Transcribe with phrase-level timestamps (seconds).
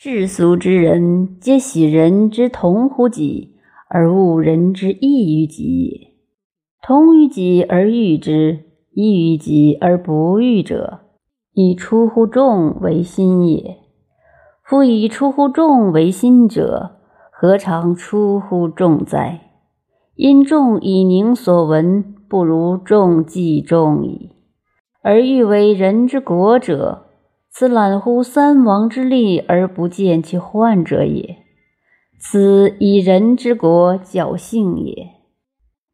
[0.00, 3.56] 世俗之人，皆喜人之同乎己，
[3.88, 6.14] 而恶人之异于己也。
[6.80, 8.60] 同于己而欲之，
[8.92, 11.00] 异于己而不欲者，
[11.52, 13.78] 以出乎众为心也。
[14.62, 17.00] 夫以出乎众为心者，
[17.32, 19.50] 何尝出乎众哉？
[20.14, 24.30] 因众以宁所闻，不如众计众矣。
[25.02, 27.07] 而欲为人之国者，
[27.50, 31.38] 此揽乎三王之力而不见其患者也。
[32.20, 35.08] 此以人之国侥幸也。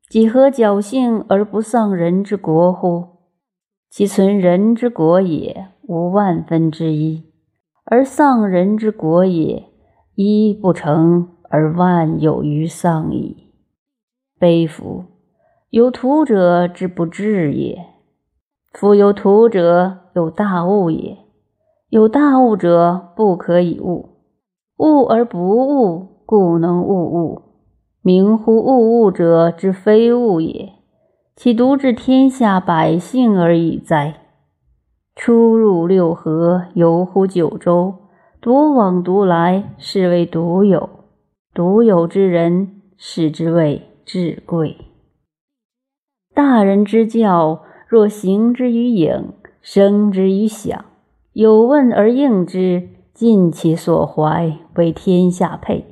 [0.09, 3.09] 几何侥幸而不丧人之国乎？
[3.91, 7.25] 其存人之国也，无万分之一；
[7.85, 9.65] 而丧人之国也，
[10.15, 13.53] 一不成而万有余丧矣。
[14.39, 15.05] 悲夫！
[15.71, 17.85] 有徒者之不治也。
[18.73, 21.24] 夫有徒者，有大物也。
[21.91, 24.11] 有大物者，不可以物。
[24.79, 27.43] 物而不物，故能悟物。
[28.03, 30.73] 名乎物物者之非物也，
[31.37, 34.15] 其独治天下百姓而已哉？
[35.15, 37.95] 出入六合，游乎九州，
[38.41, 40.89] 独往独来，是谓独有。
[41.55, 44.77] 独有之人，是之谓至贵。
[46.35, 50.85] 大人之教，若行之于影，生之于响，
[51.35, 55.85] 有问而应之，尽其所怀，为天下配。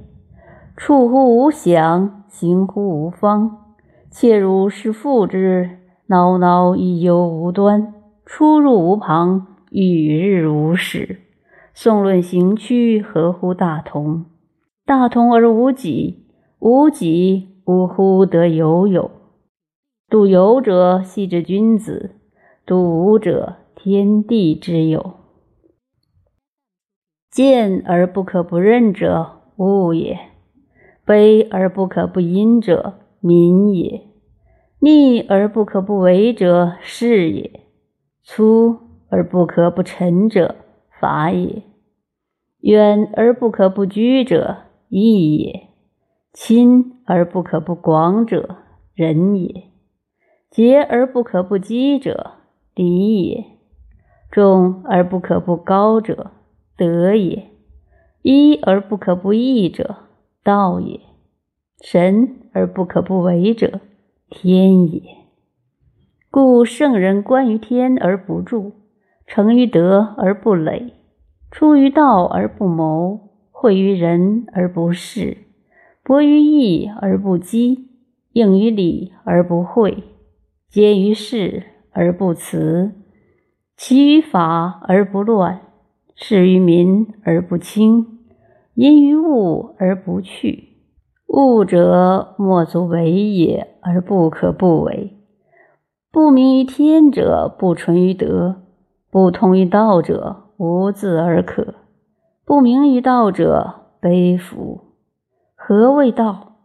[0.77, 3.75] 处乎无想，行乎无方。
[4.09, 7.93] 切如是复之，挠挠以忧无端。
[8.25, 11.19] 出入无旁，与日无始。
[11.75, 14.27] 宋论行区，合乎大同。
[14.87, 16.25] 大同而无己，
[16.61, 19.11] 无己无乎得有有。
[20.09, 22.11] 度有者，系之君子；
[22.65, 25.15] 度无者，天地之有。
[27.33, 30.19] 见而不可不认者，物也。
[31.07, 34.03] 悲而不可不因者，民也；
[34.81, 37.61] 逆而不可不为者，事也；
[38.23, 40.57] 粗而不可不陈者，
[41.01, 41.63] 法也；
[42.61, 44.59] 远而不可不居者，
[44.91, 45.69] 义也；
[46.35, 48.57] 亲而不可不广者，
[48.95, 49.71] 仁也；
[50.51, 52.33] 节而不可不积者，
[52.75, 53.45] 礼也；
[54.31, 56.31] 重而不可不高者，
[56.83, 57.45] 德也；
[58.23, 59.95] 一而不可不义者。
[60.43, 60.99] 道也，
[61.81, 63.81] 神而不可不为者，
[64.29, 65.01] 天也。
[66.29, 68.73] 故圣人观于天而不著，
[69.25, 70.95] 成于德而不累，
[71.53, 75.37] 出于道而不谋，惠于人而不恃，
[76.03, 77.91] 博于义而不积，
[78.33, 80.03] 应于礼而不讳，
[80.69, 81.63] 结于事
[81.93, 82.91] 而不辞，
[83.77, 85.61] 齐于法而不乱，
[86.15, 88.19] 事于民而不轻。
[88.75, 90.79] 因于物而不去，
[91.27, 95.19] 物者莫足为也，而不可不为。
[96.11, 98.63] 不明于天者，不纯于德；
[99.11, 101.75] 不通于道者，无自而可。
[102.47, 104.81] 不明于道者，悲夫！
[105.55, 106.57] 何谓道？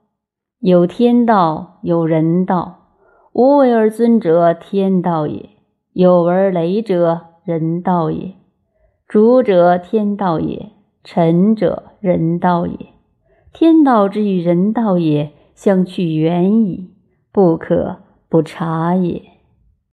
[0.59, 2.87] 有天道，有人道。
[3.33, 5.49] 无为而尊者，天道也；
[5.91, 8.33] 有为而雷者，人道也。
[9.07, 10.71] 主者，天道也。
[11.01, 12.77] 臣者，人道也。
[13.53, 16.89] 天道之与人道也，相去远矣，
[17.31, 19.36] 不可不察也。